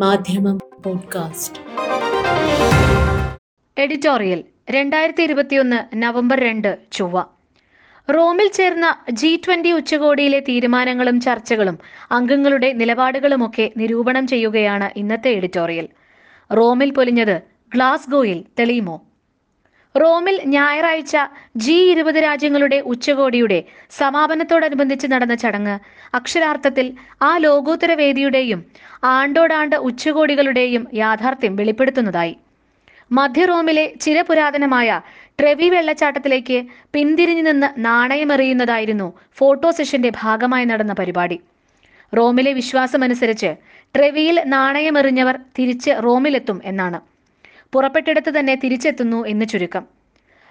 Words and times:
മാധ്യമം 0.00 0.58
podcast. 0.84 1.58
Editorial 3.78 4.44
രണ്ടായിരത്തി 4.70 5.22
ഇരുപത്തിയൊന്ന് 5.22 6.02
നവംബർ 6.02 6.40
രണ്ട് 6.40 6.78
ചൊവ്വ. 6.92 7.24
റോമിൽ 8.10 8.48
ചേർന്ന 8.48 9.04
ജി 9.10 9.40
ട്വന്റി 9.46 9.72
ഉച്ചകോടിയിലെ 9.72 10.40
തീരുമാനങ്ങളും 10.40 11.20
ചർച്ചകളും 11.20 11.78
അംഗങ്ങളുടെ 12.10 12.72
നിലപാടുകളുമൊക്കെ 12.72 13.70
നിരൂപണം 13.76 14.26
ചെയ്യുകയാണ് 14.26 14.90
ഇന്നത്തെ 14.96 15.28
എഡിറ്റോറിയൽ. 15.28 15.88
റോമിൽ 16.52 16.90
പൊലിഞ്ഞത് 16.90 17.42
ഗ്ലാസ്ഗോയിൽ 17.74 18.44
തെളിയുമോ? 18.58 19.02
റോമിൽ 20.02 20.36
ഞായറാഴ്ച 20.54 21.16
ജി 21.64 21.76
ഇരുപത് 21.90 22.18
രാജ്യങ്ങളുടെ 22.24 22.78
ഉച്ചകോടിയുടെ 22.92 23.58
സമാപനത്തോടനുബന്ധിച്ച് 23.98 25.06
നടന്ന 25.12 25.34
ചടങ്ങ്. 25.34 25.76
അക്ഷരാർത്ഥത്തിൽ 26.18 26.86
ആ 27.22 27.30
ലോകോത്തര 27.46 27.92
വേദിയുടെയും 28.00 28.60
ആണ്ടോടാണ്ട് 29.16 29.76
ഉച്ചകോടികളുടെയും 29.88 30.82
യാഥാർത്ഥ്യം 31.02 31.56
വെളിപ്പെടുത്തുന്നതായി. 31.56 32.34
മധ്യ 33.12 33.42
റോമിലെ 33.44 33.86
ചിരപുരാതനമായ 34.04 35.00
ട്രെവി 35.40 35.68
വെള്ളച്ചാട്ടത്തിലേക്ക് 35.68 36.58
പിന്തിരിഞ്ഞു 36.94 37.44
നിന്ന് 37.50 37.68
നാണയമെറിയുന്നതായിരുന്നു 37.88 39.08
ഫോട്ടോ 39.38 39.70
സെഷന്റെ 39.70 40.12
ഭാഗമായി 40.22 40.64
നടന്ന 40.64 40.92
പരിപാടി. 40.92 41.38
റോമിലെ 42.12 42.52
വിശ്വാസമനുസരിച്ച് 42.52 43.50
ട്രെവിയിൽ 43.94 44.36
നാണയമെറിഞ്ഞവർ 44.54 45.36
തിരിച്ച് 45.58 45.92
റോമിലെത്തും 46.06 46.58
എന്നാണ്. 46.64 46.98
പുറപ്പെട്ടിടത്ത് 47.72 48.38
തന്നെ 48.38 48.54
തിരിച്ചെത്തുന്നു 48.54 49.26
എന്ന് 49.26 49.46
ചുരുക്കം. 49.46 49.84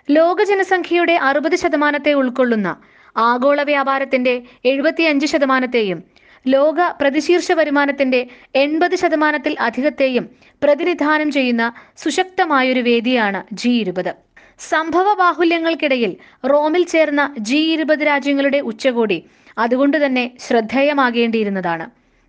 ലോക 0.10 0.44
ജനസംഖ്യയുടെ 0.44 1.14
അറുപത് 1.14 1.56
ശതമാനത്തെ 1.56 2.14
ഉൾക്കൊള്ളുന്ന 2.14 2.78
ആഗോള 3.18 3.62
വ്യാപാരത്തിന്റെ 3.64 4.34
എഴുപത്തിയഞ്ച് 4.66 5.26
ശതമാനത്തെയും 5.26 6.04
ലോക 6.48 6.80
പ്രതിശീർഷ 7.02 7.52
വരുമാനത്തിന്റെ 7.52 8.28
എൺപത് 8.56 8.96
ശതമാനത്തിൽ 8.96 9.56
അധികത്തെയും 9.60 10.26
പ്രതിനിധാനം 10.64 11.32
ചെയ്യുന്ന 11.32 11.64
സുശക്തമായൊരു 11.98 12.80
വേദിയാണ് 12.80 13.44
ജി 13.52 13.70
ഇരുപത്. 13.70 14.12
സംഭവ 14.60 15.08
ബാഹുല്യങ്ങൾക്കിടയിൽ 15.14 16.12
റോമിൽ 16.52 16.84
ചേർന്ന 16.86 17.36
ജി 17.40 17.62
ഇരുപത് 17.74 18.00
രാജ്യങ്ങളുടെ 18.00 18.60
ഉച്ചകോടി 18.60 19.26
അതുകൊണ്ട് 19.58 20.06
തന്നെ 20.06 20.26
ശ്രദ്ധേയമാകേണ്ടിയിരുന്നതാണ്. 20.40 21.86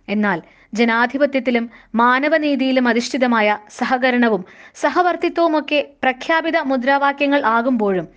എന്നാൽ 0.07 0.41
ജനാധിപത്യത്തിലും 0.73 1.69
മാനവനീതിയിലും 1.95 2.87
അധിഷ്ഠിതമായ 2.87 3.57
സഹകരണവും 3.69 4.45
സഹവർത്തിത്വവുമൊക്കെ 4.75 5.87
പ്രഖ്യാപിത 6.03 6.57
മുദ്രാവാക്യങ്ങൾ 6.57 7.41
ആകുമ്പോഴും 7.41 8.07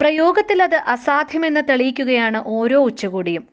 പ്രയോഗത്തിൽ 0.00 0.62
അത് 0.62 0.74
അസാധ്യമെന്ന് 0.74 1.60
തെളിയിക്കുകയാണ് 1.68 2.42
ഓരോ 2.46 2.82
ഉച്ചകോടിയും. 2.82 3.48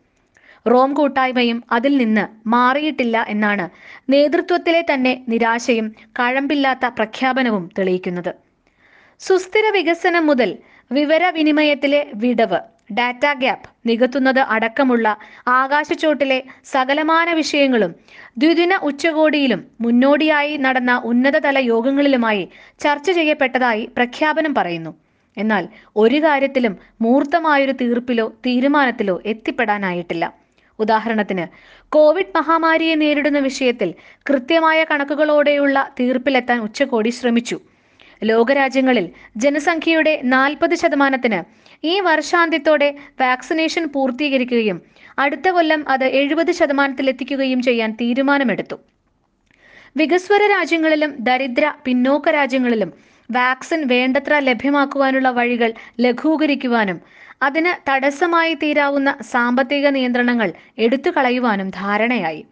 റോം 0.68 0.94
കൂട്ടായ്മയും 0.94 1.64
അതിൽ 1.72 1.98
നിന്ന് 1.98 2.50
മാറിയിട്ടില്ല 2.50 3.26
എന്നാണ് 3.28 3.70
നേതൃത്വത്തിലെ 4.10 4.86
തന്നെ 4.94 5.26
നിരാശയും 5.30 5.96
കഴമ്പില്ലാത്ത 6.20 6.86
പ്രഖ്യാപനവും 6.86 7.70
തെളിയിക്കുന്നത്. 7.80 8.36
സുസ്ഥിര 9.20 9.70
വികസനം 9.70 10.26
മുതൽ 10.26 10.58
വിവരവിനിമയത്തിലെ 10.92 12.08
വിടവ്. 12.16 12.75
ഡാറ്റ 12.94 13.34
ഗ്യാപ്പ് 13.34 13.90
നികത്തുന്നത് 13.90 14.40
അടക്കമുള്ള 14.40 15.18
ആകാശച്ചോട്ടിലെ 15.48 16.44
സകലമാന 16.66 17.32
വിഷയങ്ങളും 17.32 17.96
ദ്വിദിന 18.38 18.76
ഉച്ചകോടിയിലും 18.84 19.68
മുന്നോടിയായി 19.82 20.58
നടന്ന 20.58 21.02
ഉന്നതതല 21.06 21.58
യോഗങ്ങളിലുമായി 21.60 22.50
ചർച്ച 22.80 23.12
ചെയ്യപ്പെട്ടതായി 23.12 23.90
പ്രഖ്യാപനം 23.98 24.56
പറയുന്നു. 24.56 24.94
എന്നാൽ 25.38 25.68
ഒരു 25.96 26.24
കാര്യത്തിലും 26.24 26.78
മൂർത്തമായൊരു 27.02 27.72
തീർപ്പിലോ 27.72 28.34
തീരുമാനത്തിലോ 28.46 29.22
എത്തിപ്പെടാനായിട്ടില്ല. 29.26 30.34
ഉദാഹരണത്തിന് 30.80 31.46
കോവിഡ് 31.90 32.38
മഹാമാരിയെ 32.38 32.96
നേരിടുന്ന 32.96 33.40
വിഷയത്തിൽ 33.40 33.94
കൃത്യമായ 34.30 34.84
കണക്കുകളോടെയുള്ള 34.84 35.92
തീർപ്പിലെത്താൻ 36.00 36.60
ഉച്ചകോടി 36.62 37.10
ശ്രമിച്ചു. 37.10 37.60
ലോകരാജ്യങ്ങളിൽ 38.24 39.10
ജനസംഖ്യയുടെ 39.38 40.22
നാൽപ്പത് 40.24 40.76
ശതമാനത്തിന് 40.76 41.44
ഈ 41.86 42.00
വർഷാന്ത്യത്തോടെ 42.00 42.96
വാക്സിനേഷൻ 43.22 43.86
പൂർത്തീകരിക്കുകയും 43.86 44.82
അടുത്ത 45.20 45.50
കൊല്ലം 45.50 45.90
അത് 45.90 46.06
എഴുപത് 46.06 46.52
ശതമാനത്തിലെത്തിക്കുകയും 46.52 47.62
ചെയ്യാൻ 47.62 47.98
തീരുമാനമെടുത്തു. 48.02 48.76
വികസ്വര 49.98 50.48
രാജ്യങ്ങളിലും 50.48 51.16
ദരിദ്ര 51.20 51.74
പിന്നോക്ക 51.86 52.30
രാജ്യങ്ങളിലും 52.30 52.94
വാക്സിൻ 53.32 53.88
വേണ്ടത്ര 53.88 54.40
ലഭ്യമാക്കുവാനുള്ള 54.40 55.30
വഴികൾ 55.30 55.74
ലഘൂകരിക്കുവാനും 56.00 57.02
അതിന് 57.42 57.90
തടസ്സമായി 57.90 58.54
തീരാവുന്ന 58.54 59.18
സാമ്പത്തിക 59.22 59.88
നിയന്ത്രണങ്ങൾ 59.88 60.54
എടുത്തു 60.78 61.10
കളയുവാനും 61.10 61.70
ധാരണയായി. 61.70 62.46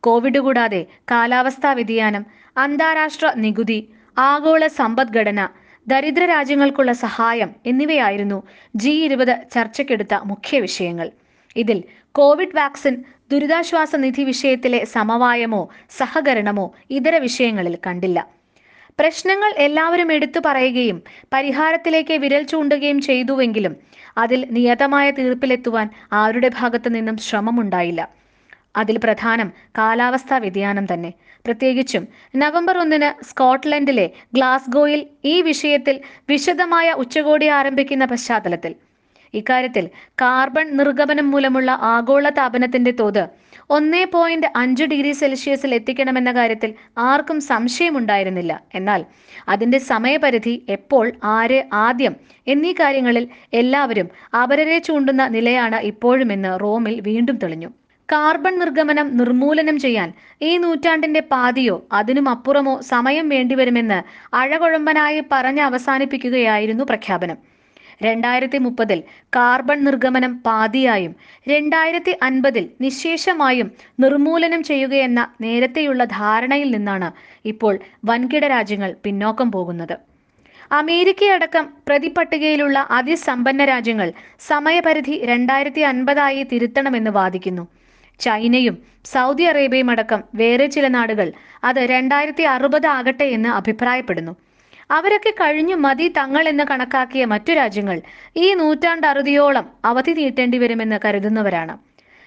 കോവിഡ് 0.00 0.38
കൂടാതെ 0.38 0.86
കാലാവസ്ഥാ 1.10 1.72
വ്യതിയാനം 1.72 2.26
അന്താരാഷ്ട്ര 2.56 3.32
നികുതി 3.36 3.88
ആഗോള 4.28 4.66
സമ്പദ്ഘടന 4.66 5.40
ദരിദ്ര 5.86 6.24
രാജ്യങ്ങൾക്കുള്ള 6.24 6.92
സഹായം 7.04 7.50
എന്നിവയായിരുന്നു 7.66 8.38
ജി 8.76 8.92
ഇരുപത് 9.06 9.34
ചർച്ചയ്ക്കെടുത്ത 9.54 10.14
മുഖ്യ 10.24 10.60
വിഷയങ്ങൾ. 10.60 11.08
ഇതിൽ 11.56 11.78
കോവിഡ് 12.12 12.56
വാക്സിൻ 12.56 12.94
ദുരിതാശ്വാസ 13.32 13.96
നിധി 13.96 14.22
വിഷയത്തിലെ 14.22 14.80
സമവായമോ 14.84 15.62
സഹകരണമോ 15.90 16.66
ഇതര 16.90 17.16
വിഷയങ്ങളിൽ 17.16 17.78
കണ്ടില്ല. 17.86 18.18
പ്രശ്നങ്ങൾ 18.98 19.50
എല്ലാവരും 19.56 20.12
എടുത്തു 20.12 20.40
പറയുകയും 20.46 21.02
പരിഹാരത്തിലേക്ക് 21.32 22.14
വിരൽ 22.14 22.42
ചൂണ്ടുകയും 22.42 23.00
ചെയ്തുവെങ്കിലും 23.00 23.76
അതിൽ 24.18 24.40
നിയതമായ 24.50 25.10
തീർപ്പിലെത്തുവാൻ 25.10 25.86
ആരുടെ 26.12 26.50
ഭാഗത്തു 26.58 26.88
നിന്നും 26.88 27.16
ശ്രമമുണ്ടായില്ല. 27.16 28.00
അതിൽ 28.76 28.96
പ്രധാനം 29.04 29.48
കാലാവസ്ഥാ 29.78 30.38
വ്യതിയാനം 30.38 30.84
തന്നെ. 30.92 31.10
പ്രത്യേകിച്ചും. 31.46 32.08
നവംബർ 32.36 32.78
ഒന്നിന് 32.78 33.24
സ്കോട്ട്ലൻഡിലെ 33.24 34.10
ഗ്ലാസ്ഗോയിൽ 34.34 35.06
ഈ 35.24 35.42
വിഷയത്തിൽ 35.42 36.00
വിശദമായ 36.28 36.92
ഉച്ചകോടി 36.92 37.46
ആരംഭിക്കുന്ന 37.46 38.04
പശ്ചാത്തലത്തിൽ. 38.04 38.74
ഇക്കാര്യത്തിൽ 39.34 39.88
കാർബൺ 40.22 40.76
നിർഗമനം 40.76 41.30
മൂലമുള്ള 41.30 41.70
ആഗോള 41.70 42.28
താപനത്തിന്റെ 42.28 42.90
തോത് 42.90 43.24
ഒന്നേ 43.70 44.04
പോയിന്റ് 44.04 44.48
അഞ്ച് 44.56 44.84
ഡിഗ്രി 44.84 45.12
സെൽഷ്യസിൽ 45.12 45.74
എത്തിക്കണമെന്ന 45.74 46.32
കാര്യത്തിൽ 46.32 46.70
ആർക്കും 46.98 47.40
സംശയമുണ്ടായിരുന്നില്ല. 47.40 48.60
എന്നാൽ 48.74 49.04
അതിന്റെ 49.48 49.78
സമയപരിധി 49.78 50.66
എപ്പോൾ 50.68 51.12
ആര് 51.24 51.64
ആദ്യം 51.72 52.16
എന്നീ 52.46 52.72
കാര്യങ്ങളിൽ 52.72 53.28
എല്ലാവരും 53.52 54.08
അപരരെ 54.42 54.78
ചൂണ്ടുന്ന 54.78 55.26
നിലയാണ് 55.26 55.76
ഇപ്പോഴുമെന്ന് 55.76 56.60
റോമിൽ 56.60 57.00
വീണ്ടും 57.00 57.36
തെളിഞ്ഞു. 57.36 57.70
കാർബൺ 58.12 58.58
നിർഗമനം 58.58 59.16
നിർമൂലനം 59.16 59.78
ചെയ്യാൻ 59.78 60.08
ഈ 60.42 60.56
നൂറ്റാണ്ടിന്റെ 60.56 61.20
പാതിയോ 61.20 61.86
അതിനും 61.92 62.28
അപ്പുറമോ 62.28 62.80
സമയം 62.80 63.28
വേണ്ടിവരുമെന്ന് 63.28 63.98
അഴകുഴമ്പനായി 64.36 65.22
പറഞ്ഞ് 65.32 65.60
അവസാനിപ്പിക്കുകയായിരുന്നു 65.60 66.84
പ്രഖ്യാപനം. 66.84 67.38
രണ്ടായിരത്തി 68.02 68.58
മുപ്പതിൽ 68.58 69.02
കാർബൺ 69.36 69.84
നിർഗമനം 69.84 70.42
പാതിയായും 70.46 71.14
രണ്ടായിരത്തി 71.48 72.12
അൻപതിൽ 72.22 72.70
നിശേഷമായും 72.80 73.68
നിർമൂലനം 74.00 74.62
ചെയ്യുകയെന്ന 74.62 75.20
നേരത്തെയുള്ള 75.40 76.04
ധാരണയിൽ 76.04 76.70
നിന്നാണ് 76.70 77.12
ഇപ്പോൾ 77.44 77.74
വൻകിട 78.04 78.44
രാജ്യങ്ങൾ 78.46 78.96
പിന്നോക്കം 79.04 79.52
പോകുന്നത്. 79.52 79.94
അമേരിക്കയടക്കം 80.72 81.64
പ്രതിപട്ടികയിലുള്ള 81.88 82.78
അതിസമ്പന്ന 82.90 83.64
രാജ്യങ്ങൾ 83.64 84.12
സമയപരിധി 84.48 85.14
രണ്ടായിരത്തി 85.24 85.80
അൻപതായി 85.80 86.42
തിരുത്തണമെന്ന് 86.52 87.10
വാദിക്കുന്നു. 87.10 87.64
ചൈനയും 88.20 88.76
സൗദി 89.04 89.42
അറേബ്യയും 89.42 89.90
അടക്കം 89.90 90.22
വേറെ 90.34 90.66
ചില 90.66 90.88
നാടുകൾ 90.88 91.28
അത് 91.64 91.80
രണ്ടായിരത്തി 91.92 92.42
അറുപത് 92.42 92.86
ആകട്ടെ 92.86 93.24
എന്ന് 93.24 93.48
അഭിപ്രായപ്പെടുന്നു. 93.48 94.32
അവരൊക്കെ 94.90 95.30
കഴിഞ്ഞു 95.30 95.74
മതി 95.74 96.06
തങ്ങൾ 96.16 96.48
എന്ന് 96.48 96.64
കണക്കാക്കിയ 96.70 97.24
മറ്റു 97.24 97.52
രാജ്യങ്ങൾ 97.52 97.98
ഈ 98.36 98.54
നൂറ്റാണ്ട് 98.54 99.06
അറുതിയോളം 99.06 99.66
അവധി 99.84 100.12
നീട്ടേണ്ടി 100.12 100.58
വരുമെന്ന് 100.58 100.98
കരുതുന്നവരാണ്. 101.04 101.74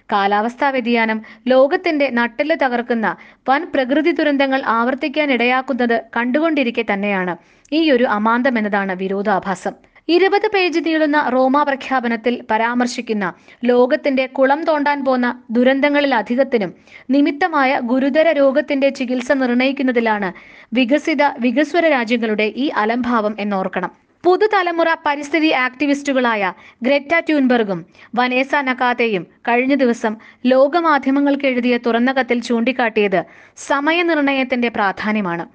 കാലാവസ്ഥാ 0.09 0.69
വ്യതിയാനം 0.69 1.19
ലോകത്തിന്റെ 1.47 2.07
നട്ടെല്ല് 2.09 2.55
തകർക്കുന്ന 2.63 3.07
വൻ 3.49 3.61
പ്രകൃതി 3.73 4.11
ദുരന്തങ്ങൾ 4.11 4.61
ആവർത്തിക്കാൻ 4.77 5.31
ഇടയാക്കുന്നത് 5.31 5.97
കണ്ടുകൊണ്ടിരിക്കെ 6.17 6.85
തന്നെയാണ് 6.93 7.33
ഈ 7.71 7.91
ഒരു 7.91 8.03
അമാന്തം 8.17 8.57
എന്നതാണ് 8.57 8.95
വിരോധാഭാസം. 8.95 9.75
ഇരുപത് 10.07 10.47
പേജ് 10.53 10.79
നീളുന്ന 10.85 11.17
റോമ 11.29 11.57
പ്രഖ്യാപനത്തിൽ 11.63 12.33
പരാമർശിക്കുന്ന 12.49 13.25
ലോകത്തിന്റെ 13.63 14.25
കുളം 14.37 14.61
തോണ്ടാൻ 14.63 14.99
പോന്ന 15.05 15.27
ദുരന്തങ്ങളിൽ 15.51 16.13
അധികത്തിനും 16.15 16.71
നിമിത്തമായ 17.09 17.79
ഗുരുതര 17.91 18.31
രോഗത്തിന്റെ 18.31 18.89
ചികിത്സ 18.89 19.31
നിർണയിക്കുന്നതിലാണ് 19.41 20.29
വികസിത 20.73 21.23
വികസ്വര 21.39 21.85
രാജ്യങ്ങളുടെ 21.87 22.47
ഈ 22.55 22.67
അലംഭാവം 22.75 23.35
എന്നോർക്കണം. 23.39 23.91
പുതുതലമുറ 24.23 24.89
പരിസ്ഥിതി 25.05 25.49
ആക്ടിവിസ്റ്റുകളായ 25.63 26.43
ഗ്രെറ്റ 26.83 27.13
ട്യൂൻബർഗും 27.27 27.79
വനേസ 28.15 28.55
നക്കാതെയും 28.67 29.23
കഴിഞ്ഞ 29.47 29.73
ദിവസം 29.75 30.13
ലോകമാധ്യമങ്ങൾക്ക് 30.45 31.45
എഴുതിയ 31.45 31.77
തുറന്ന 31.77 32.11
കത്തിൽ 32.11 32.39
ചൂണ്ടിക്കാട്ടിയത് 32.41 33.19
സമയനിർണയത്തിന്റെ 33.67 34.69
പ്രാധാന്യമാണ്. 34.69 35.45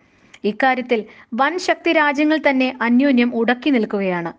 ഇക്കാര്യത്തിൽ 0.45 1.05
വൻ 1.35 1.59
ശക്തി 1.59 1.93
രാജ്യങ്ങൾ 1.93 2.41
തന്നെ 2.51 2.77
അന്യോന്യം 2.83 3.35
ഉടക്കി 3.35 3.71
നിൽക്കുകയാണ്. 3.71 4.33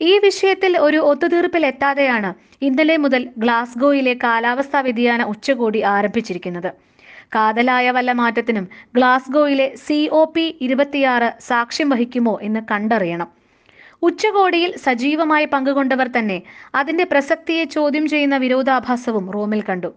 ഈ 0.00 0.18
വിഷയത്തിൽ 0.18 0.78
ഒരു 0.78 0.96
ഒത്തുതീർപ്പിൽ 0.96 1.66
എത്താതെയാണ് 1.66 2.34
ഇന്നലെ 2.62 2.96
മുതൽ 2.96 3.28
ഗ്ലാസ്ഗോയിലെ 3.38 4.14
കാലാവസ്ഥാ 4.24 4.80
വ്യതിയാന 4.80 5.22
ഉച്ചകോടി 5.22 5.82
ആരംഭിച്ചിരിക്കുന്നത്. 5.82 6.72
കാതലായ 7.34 7.90
വല്ല 7.90 8.12
മാറ്റത്തിനും 8.12 8.68
ഗ്ലാസ്ഗോയിലെ 8.96 9.74
സി 9.86 10.08
ഒ 10.12 10.24
പി 10.24 10.58
ഇരുപത്തിയാറ് 10.60 11.32
സാക്ഷ്യം 11.40 11.88
വഹിക്കുമോ 11.88 12.38
എന്ന് 12.42 12.60
കണ്ടറിയണം. 12.70 13.28
ഉച്ചകോടിയിൽ 14.02 14.76
സജീവമായി 14.76 15.44
പങ്കുകൊണ്ടവർ 15.44 16.10
തന്നെ 16.18 16.42
അതിന്റെ 16.74 17.04
പ്രസക്തിയെ 17.04 17.64
ചോദ്യം 17.64 18.08
ചെയ്യുന്ന 18.08 18.36
വിരോധാഭാസവും 18.36 19.30
റോമിൽ 19.30 19.62
കണ്ടു. 19.62 19.94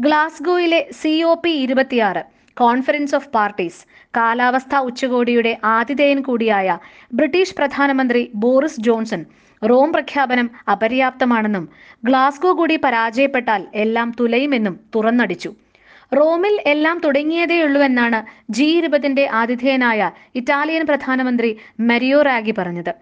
ഗ്ലാസ്ഗോയിലെ 0.00 0.88
സി 1.02 1.22
ഒ 1.22 1.34
പി 1.34 1.50
ഇരുപത്തിയാറ് 1.50 2.35
കോൺഫറൻസ് 2.56 3.14
ഓഫ് 3.14 3.28
പാർട്ടീസ് 3.28 3.80
കാലാവസ്ഥാ 4.16 4.78
ഉച്ചകോടിയുടെ 4.80 5.58
ആതിഥേയൻ 5.64 6.20
കൂടിയായ 6.20 6.78
ബ്രിട്ടീഷ് 7.12 7.54
പ്രധാനമന്ത്രി 7.54 8.30
ബോറിസ് 8.34 8.80
ജോൺസൺ 8.80 9.22
റോം 9.62 9.92
പ്രഖ്യാപനം 9.92 10.50
അപര്യാപ്തമാണെന്നും 10.72 11.64
ഗ്ലാസ്ഗോ 12.04 12.52
കൂടി 12.52 12.76
പരാജയപ്പെട്ടാൽ 12.76 13.62
എല്ലാം 13.74 14.14
തുലയുമെന്നും 14.20 14.80
തുറന്നടിച്ചു. 14.94 15.50
റോമിൽ 16.16 16.54
എല്ലാം 16.66 17.00
തുടങ്ങിയതേയുള്ളൂ 17.04 17.80
എന്നാണ് 17.80 18.18
ജി 18.50 18.66
ഇരുപതിന്റെ 18.78 19.28
ആതിഥേയനായ 19.32 20.10
ഇറ്റാലിയൻ 20.34 20.86
പ്രധാനമന്ത്രി 20.86 21.50
മെരിയോ 21.80 22.22
റാഗി 22.22 22.54
പറഞ്ഞത്. 22.58 22.92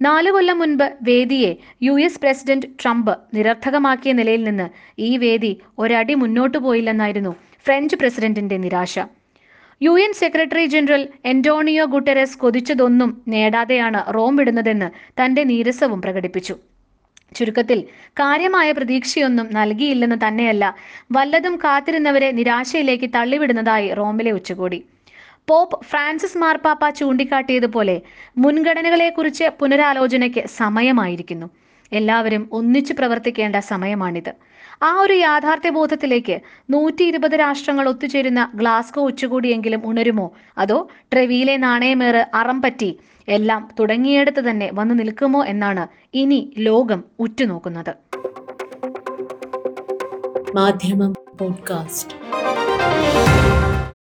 നാലു 0.00 0.30
കൊല്ലം 0.30 0.58
മുൻപ് 0.58 0.86
വേദിയെ 1.02 1.56
യു 1.82 2.00
എസ് 2.00 2.20
പ്രസിഡന്റ് 2.20 2.66
ട്രംപ് 2.80 3.12
നിരർത്ഥകമാക്കിയ 3.34 4.12
നിലയിൽ 4.12 4.42
നിന്ന് 4.44 4.66
ഈ 4.98 5.16
വേദി 5.16 5.52
ഒരടി 5.78 6.14
മുന്നോട്ടു 6.14 6.58
പോയില്ലെന്നായിരുന്നു 6.58 7.32
ഫ്രഞ്ച് 7.66 7.96
പ്രസിഡന്റിന്റെ 7.96 8.56
നിരാശ. 8.56 8.94
U 9.82 9.92
N 10.00 10.12
secretary 10.12 10.64
general 10.66 11.08
Antonio 11.24 11.84
Guterres 11.84 12.38
കൊതിച്ചതൊന്നും 12.38 13.10
നേടാതെയാണ് 13.28 14.14
റോം 14.14 14.36
വിടുന്നതെന്ന് 14.36 14.88
തന്റെ 15.20 15.44
നീരസവും 15.44 16.02
പ്രകടിപ്പിച്ചു. 16.02 16.54
ചുരുക്കത്തിൽ 17.36 17.82
കാര്യമായ 18.20 18.72
പ്രതീക്ഷയൊന്നും 18.72 19.46
നൽകിയില്ലെന്ന് 19.52 20.16
തന്നെയല്ല 20.26 20.64
വല്ലതും 21.12 21.56
കാത്തിരുന്നവരെ 21.56 22.30
നിരാശയിലേക്ക് 22.30 23.10
തള്ളിവിടുന്നതായി 23.14 23.88
റോമിലെ 23.94 24.32
ഉച്ചകോടി. 24.32 24.80
പോപ്പ് 25.48 25.84
ഫ്രാൻസിസ് 25.84 26.38
മാർപ്പാപ്പ 26.38 26.88
ചൂണ്ടിക്കാട്ടിയതുപോലെ 26.90 27.96
മുൻഗണനകളെക്കുറിച്ച് 28.38 29.44
പുനരാലോചനയ്ക്ക് 29.60 30.42
സമയമായിരിക്കുന്നു. 30.60 31.46
എല്ലാവരും 31.92 32.48
ഒന്നിച്ചു 32.52 32.92
പ്രവർത്തിക്കേണ്ട 32.92 33.56
സമയമാണിത്. 33.56 34.32
ആ 34.82 35.00
ഒരു 35.00 35.12
യാഥാർത്ഥ്യബോധത്തിലേക്ക് 35.12 36.40
നൂറ്റി 36.70 37.04
ഇരുപത് 37.04 37.32
രാഷ്ട്രങ്ങൾ 37.32 37.88
ഒത്തുചേരുന്ന 37.88 38.50
ഗ്ലാസ്കോ 38.54 39.02
ഉച്ചകൂടിയെങ്കിലും 39.02 39.82
ഉണരുമോ? 39.84 40.32
അതോ 40.58 40.88
ട്രെവിയിലെ 41.12 41.56
നാണയമേറ് 41.56 42.26
അറം 42.34 42.62
പറ്റി 42.62 42.98
എല്ലാം 43.28 43.68
തുടങ്ങിയെടുത്ത് 43.80 44.50
തന്നെ 44.50 44.70
വന്നു 44.74 44.94
നിൽക്കുമോ 44.94 45.44
എന്നാണ് 45.44 45.88
ഇനി 46.14 46.52
ലോകം 46.58 47.04
ഉറ്റുനോക്കുന്നത്. 47.18 47.94
മാധ്യമം 50.54 51.14
പോഡ്കാസ്റ്റ്. 51.38 53.35